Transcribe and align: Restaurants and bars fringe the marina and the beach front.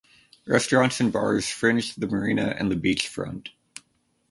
Restaurants 0.47 0.99
and 0.99 1.13
bars 1.13 1.47
fringe 1.47 1.93
the 1.93 2.07
marina 2.07 2.55
and 2.57 2.71
the 2.71 2.75
beach 2.75 3.07
front. 3.07 3.49